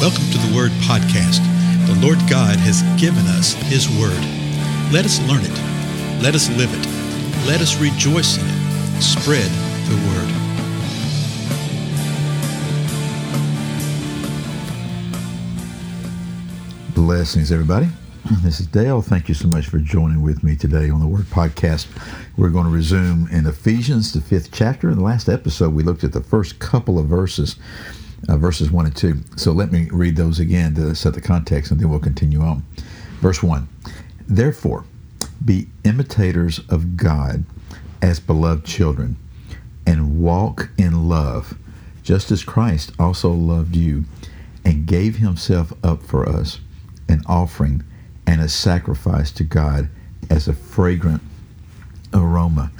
[0.00, 1.44] Welcome to the Word Podcast.
[1.86, 4.16] The Lord God has given us His Word.
[4.90, 6.22] Let us learn it.
[6.22, 6.86] Let us live it.
[7.46, 9.02] Let us rejoice in it.
[9.02, 9.50] Spread
[9.90, 10.30] the Word.
[16.94, 17.88] Blessings, everybody.
[18.42, 19.02] This is Dale.
[19.02, 21.88] Thank you so much for joining with me today on the Word Podcast.
[22.38, 24.88] We're going to resume in Ephesians, the fifth chapter.
[24.88, 27.56] In the last episode, we looked at the first couple of verses,
[28.28, 29.16] uh, verses 1 and 2.
[29.36, 32.64] So let me read those again to set the context, and then we'll continue on.
[33.20, 33.68] Verse 1
[34.28, 34.84] Therefore,
[35.44, 37.44] be imitators of God
[38.02, 39.16] as beloved children,
[39.86, 41.56] and walk in love,
[42.02, 44.04] just as Christ also loved you
[44.64, 46.60] and gave himself up for us,
[47.08, 47.82] an offering
[48.26, 49.88] and a sacrifice to God
[50.28, 51.22] as a fragrant
[52.12, 52.70] aroma.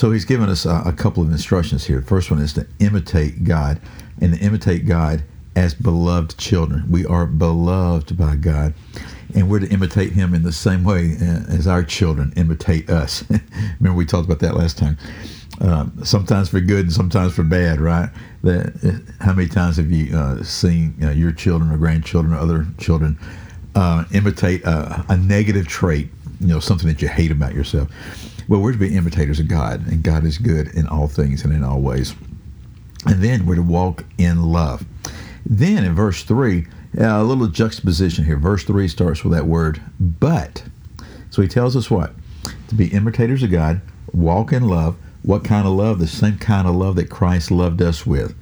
[0.00, 2.00] So he's given us a, a, couple of instructions here.
[2.00, 3.78] First one is to imitate God
[4.18, 5.22] and to imitate God
[5.54, 6.90] as beloved children.
[6.90, 8.72] We are beloved by God,
[9.34, 13.24] and we're to imitate Him in the same way uh, as our children imitate us.
[13.78, 14.96] Remember, we talked about that last time.
[15.60, 18.08] Um, sometimes for good and sometimes for bad, right?
[18.42, 22.38] That, uh, how many times have you uh, seen uh, your children or grandchildren or
[22.38, 23.18] other children
[23.74, 26.08] uh, imitate a, a, negative trait,
[26.40, 27.88] you know, something that you hate about yourself.
[28.48, 31.52] Well, we're to be imitators of God, and God is good in all things and
[31.52, 32.14] in all ways.
[33.06, 34.84] And then we're to walk in love.
[35.44, 36.66] Then in verse 3,
[36.98, 38.36] uh, a little juxtaposition here.
[38.36, 40.64] Verse 3 starts with that word, but.
[41.30, 42.12] So he tells us what?
[42.68, 43.80] To be imitators of God,
[44.12, 44.96] walk in love.
[45.22, 45.98] What kind of love?
[45.98, 48.34] The same kind of love that Christ loved us with.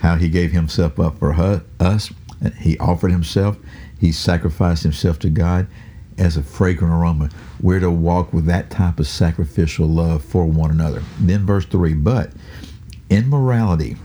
[0.00, 1.34] How he gave himself up for
[1.80, 2.12] us.
[2.58, 3.56] He offered himself.
[3.98, 5.66] He sacrificed himself to God
[6.18, 7.30] as a fragrant aroma.
[7.60, 11.02] We're to walk with that type of sacrificial love for one another.
[11.20, 12.32] Then, verse 3 But
[13.10, 13.96] immorality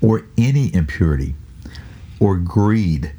[0.00, 1.34] or any impurity
[2.20, 3.12] or greed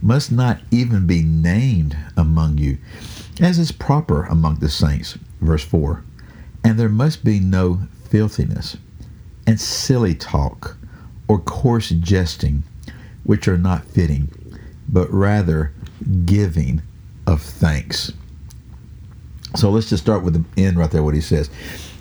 [0.00, 2.78] must not even be named among you,
[3.40, 5.18] as is proper among the saints.
[5.40, 6.02] Verse 4
[6.64, 8.76] And there must be no filthiness
[9.46, 10.76] and silly talk
[11.28, 12.62] or coarse jesting,
[13.24, 14.28] which are not fitting
[14.92, 15.72] but rather
[16.24, 16.82] giving
[17.26, 18.12] of thanks.
[19.56, 21.50] So let's just start with the end right there, what he says.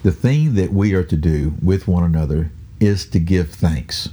[0.03, 4.09] The thing that we are to do with one another is to give thanks.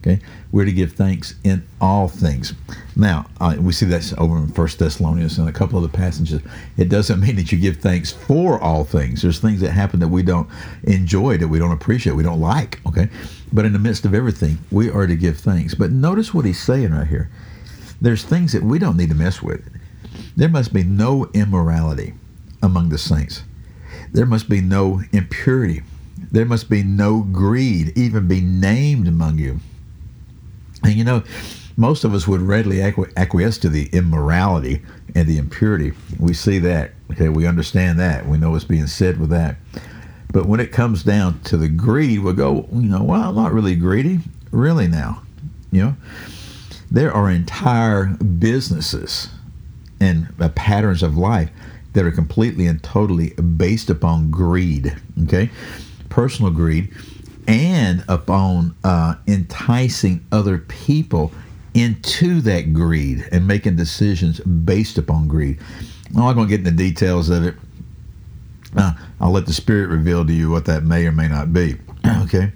[0.00, 0.20] Okay,
[0.52, 2.54] we're to give thanks in all things.
[2.94, 6.40] Now uh, we see that over in First Thessalonians and a couple of the passages.
[6.76, 9.22] It doesn't mean that you give thanks for all things.
[9.22, 10.48] There's things that happen that we don't
[10.84, 12.80] enjoy, that we don't appreciate, we don't like.
[12.86, 13.08] Okay,
[13.52, 15.74] but in the midst of everything, we are to give thanks.
[15.74, 17.28] But notice what he's saying right here
[18.00, 19.68] there's things that we don't need to mess with.
[20.38, 22.14] There must be no immorality
[22.62, 23.42] among the saints.
[24.12, 25.82] There must be no impurity.
[26.30, 29.58] There must be no greed, even be named among you.
[30.84, 31.24] And you know,
[31.76, 34.80] most of us would readily acquiesce to the immorality
[35.16, 35.90] and the impurity.
[36.20, 36.92] We see that.
[37.10, 38.24] Okay, we understand that.
[38.28, 39.56] We know what's being said with that.
[40.32, 43.52] But when it comes down to the greed, we'll go, you know, well, I'm not
[43.52, 44.20] really greedy.
[44.52, 45.20] Really now.
[45.72, 45.96] You know?
[46.92, 49.30] There are entire businesses
[50.00, 51.50] and uh, patterns of life
[51.92, 54.94] that are completely and totally based upon greed,
[55.24, 55.50] okay?
[56.08, 56.92] Personal greed,
[57.46, 61.32] and upon uh, enticing other people
[61.74, 65.58] into that greed and making decisions based upon greed.
[66.08, 67.54] I'm not going to get into details of it.
[68.76, 71.76] Uh, I'll let the Spirit reveal to you what that may or may not be,
[72.22, 72.52] okay?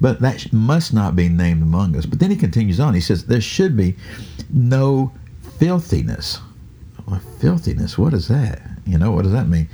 [0.00, 2.04] but that must not be named among us.
[2.04, 2.92] But then he continues on.
[2.92, 3.96] He says, There should be
[4.50, 5.12] no
[5.58, 6.40] filthiness.
[7.06, 8.62] Well, filthiness, what is that?
[8.86, 9.68] You know, what does that mean?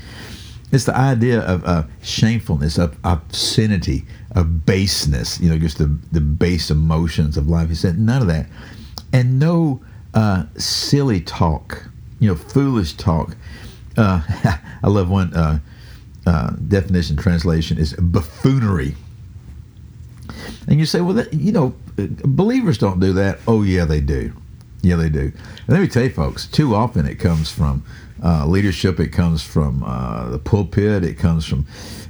[0.73, 6.21] It's the idea of uh, shamefulness, of obscenity, of baseness, you know, just the, the
[6.21, 7.69] base emotions of life.
[7.69, 8.47] He said, none of that.
[9.13, 9.81] And no
[10.15, 11.89] uh, silly talk,
[12.21, 13.37] you know, foolish talk.
[13.97, 14.23] Uh,
[14.83, 15.59] I love one uh,
[16.27, 18.95] uh, definition translation is buffoonery
[20.69, 23.41] and you say, well, that, you know, believers don't do that.
[23.47, 24.33] Oh, yeah, they do.
[24.82, 25.21] Yeah, they do.
[25.21, 27.85] And let me tell you, folks, too often it comes from
[28.23, 31.67] uh, leadership, it comes from uh, the pulpit, it comes from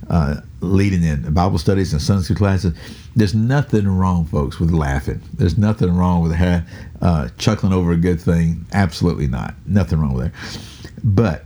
[0.08, 2.75] uh, leading in Bible studies and Sunday school classes.
[3.17, 5.20] There's nothing wrong, folks, with laughing.
[5.34, 6.32] There's nothing wrong with
[7.00, 8.67] uh, chuckling over a good thing.
[8.73, 9.55] Absolutely not.
[9.66, 10.61] Nothing wrong with that.
[11.02, 11.44] But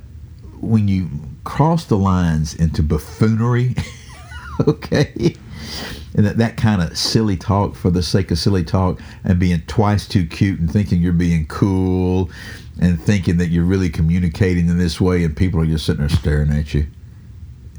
[0.61, 1.09] when you
[1.45, 3.77] cross the lines into buffoonery,
[4.69, 5.37] okay,
[6.17, 9.61] and that, that kind of silly talk for the sake of silly talk and being
[9.67, 12.31] twice too cute and thinking you're being cool
[12.81, 16.09] and thinking that you're really communicating in this way and people are just sitting there
[16.09, 16.87] staring at you.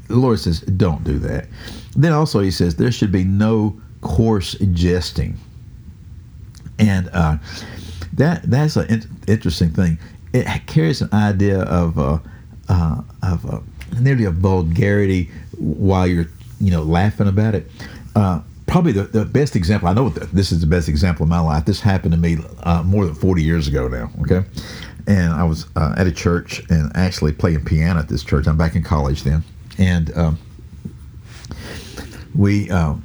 [0.08, 1.48] The Lord says, don't do that.
[1.96, 5.36] Then also he says there should be no coarse jesting.
[6.78, 7.38] and uh,
[8.14, 9.98] that that's an in- interesting thing.
[10.32, 12.18] It carries an idea of uh,
[12.68, 13.60] uh, of uh,
[14.00, 16.26] nearly a vulgarity while you're
[16.60, 17.70] you know laughing about it.
[18.14, 19.88] Uh, probably the, the best example.
[19.88, 21.64] I know this is the best example of my life.
[21.64, 24.10] This happened to me uh, more than forty years ago now.
[24.22, 24.44] Okay,
[25.06, 28.46] and I was uh, at a church and actually playing piano at this church.
[28.46, 29.42] I'm back in college then,
[29.78, 30.38] and um,
[32.34, 32.70] we.
[32.70, 33.02] Um,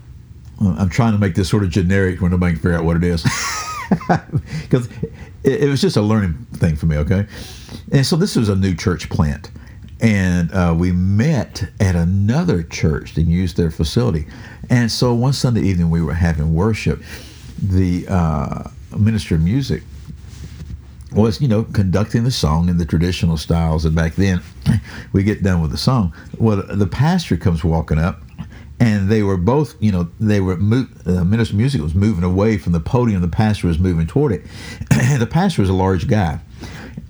[0.64, 3.04] I'm trying to make this sort of generic where nobody can figure out what it
[3.04, 3.26] is.
[4.62, 4.88] Because
[5.44, 7.26] it, it, was just a learning thing for me, okay?
[7.92, 9.52] And so this was a new church plant.
[10.02, 14.28] And uh, we met at another church and used their facility.
[14.70, 17.02] And so one Sunday evening we were having worship.
[17.62, 19.84] The uh, minister of music
[21.12, 23.86] was, you know, conducting the song in the traditional styles.
[23.86, 24.42] And back then,
[25.14, 26.14] we get done with the song.
[26.38, 28.22] Well, the pastor comes walking up
[28.82, 32.24] and they were both, you know, they were mo- uh, minister of music was moving
[32.24, 33.22] away from the podium.
[33.22, 34.42] The pastor was moving toward it.
[35.20, 36.40] the pastor was a large guy,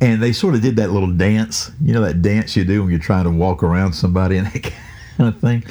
[0.01, 2.91] and they sort of did that little dance, you know, that dance you do when
[2.91, 4.73] you're trying to walk around somebody and that
[5.17, 5.63] kind of thing.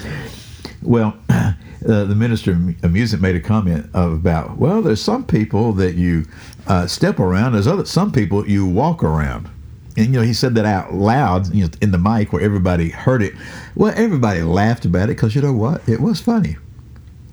[0.82, 5.94] Well, uh, the minister of music made a comment about, well, there's some people that
[5.94, 6.26] you
[6.66, 7.52] uh, step around.
[7.52, 9.48] There's other some people you walk around.
[9.96, 12.90] And you know he said that out loud you know in the mic where everybody
[12.90, 13.34] heard it.
[13.74, 15.86] Well everybody laughed about it because you know what?
[15.88, 16.56] It was funny.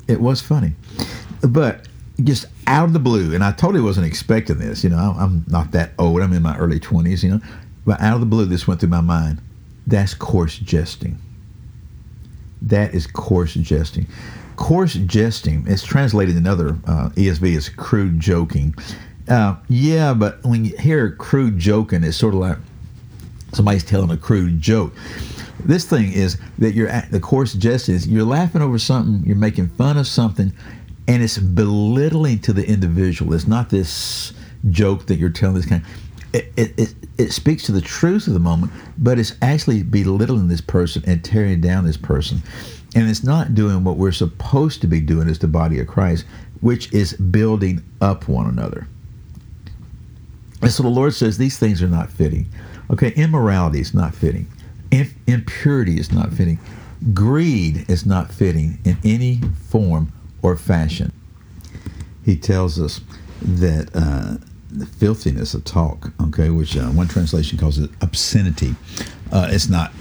[0.07, 0.73] It was funny.
[1.41, 1.88] But
[2.23, 5.71] just out of the blue and i totally wasn't expecting this you know i'm not
[5.71, 7.39] that old i'm in my early 20s you know
[7.87, 9.39] but out of the blue this went through my mind.
[9.87, 11.17] That's coarse jesting.
[12.61, 14.07] That is coarse jesting.
[14.57, 18.75] Coarse jesting is translated in other uh, esv as crude joking.
[19.29, 22.57] Uh, yeah, but when you hear crude joking, it's sort of like
[23.53, 24.93] somebody's telling a crude joke.
[25.63, 29.69] This thing is that you're the coarse jest is you're laughing over something, you're making
[29.69, 30.51] fun of something,
[31.07, 33.33] and it's belittling to the individual.
[33.33, 34.33] It's not this
[34.69, 35.83] joke that you're telling this kind.
[36.33, 40.50] It, it, it, it speaks to the truth of the moment, but it's actually belittling
[40.50, 42.42] this person and tearing down this person.
[42.95, 46.25] And it's not doing what we're supposed to be doing as the body of Christ,
[46.62, 48.88] which is building up one another.
[50.62, 52.48] And so the Lord says these things are not fitting.
[52.92, 54.48] Okay, immorality is not fitting.
[55.27, 56.59] impurity is not fitting.
[57.13, 59.39] Greed is not fitting in any
[59.69, 61.11] form or fashion.
[62.23, 63.01] He tells us
[63.41, 68.75] that uh, the filthiness of talk, okay, which uh, one translation calls it obscenity,
[69.31, 69.91] uh, it's not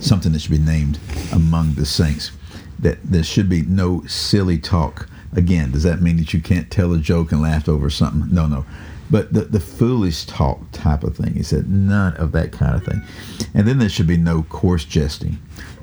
[0.00, 0.98] something that should be named
[1.32, 2.30] among the saints.
[2.78, 5.08] That there should be no silly talk.
[5.34, 8.32] Again, does that mean that you can't tell a joke and laugh over something?
[8.32, 8.64] No, no
[9.10, 11.34] but the, the foolish talk type of thing.
[11.34, 13.02] He said, none of that kind of thing.
[13.54, 15.38] And then there should be no coarse jesting,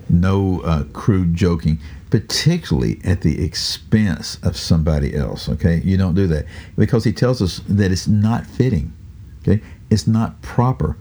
[0.09, 1.79] no uh, crude joking,
[2.11, 5.49] particularly at the expense of somebody else.
[5.49, 6.45] Okay, you don't do that
[6.77, 8.93] because he tells us that it's not fitting.
[9.41, 10.97] Okay, it's not proper.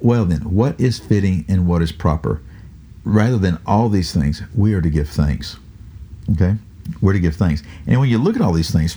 [0.00, 2.42] Well, then, what is fitting and what is proper?
[3.04, 5.58] Rather than all these things, we are to give thanks.
[6.32, 6.56] Okay,
[7.00, 7.62] we're to give thanks.
[7.86, 8.96] And when you look at all these things,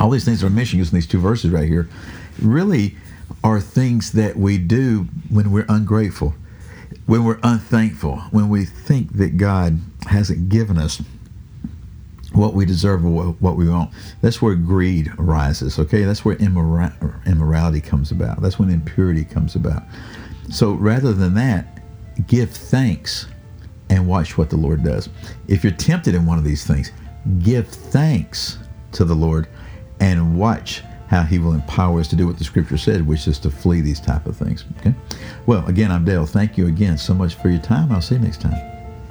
[0.00, 1.88] all these things that are mentioned using these two verses right here
[2.40, 2.96] really
[3.44, 6.34] are things that we do when we're ungrateful,
[7.06, 11.02] when we're unthankful, when we think that God hasn't given us
[12.32, 13.90] what we deserve or what we want.
[14.20, 16.04] That's where greed arises, okay?
[16.04, 18.40] That's where immora- immorality comes about.
[18.40, 19.82] That's when impurity comes about.
[20.50, 21.82] So rather than that,
[22.26, 23.26] give thanks
[23.90, 25.08] and watch what the Lord does.
[25.48, 26.92] If you're tempted in one of these things,
[27.40, 28.58] give thanks
[28.92, 29.48] to the Lord
[30.00, 30.82] and watch
[31.12, 33.82] how he will empower us to do what the scripture said, which is to flee
[33.82, 34.64] these type of things.
[34.80, 34.94] Okay.
[35.44, 36.24] Well, again, I'm Dale.
[36.24, 37.92] Thank you again so much for your time.
[37.92, 38.56] I'll see you next time.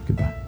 [0.08, 0.41] Goodbye.